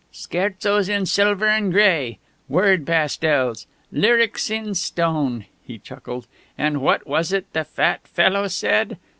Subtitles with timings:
[0.11, 2.17] "'Scherzos in Silver and Grey'
[2.49, 3.67] 'Word Pastels''
[4.03, 6.25] Lyrics in Stone!'" he chuckled.
[6.57, 8.97] "And what was it the fat fellow said?'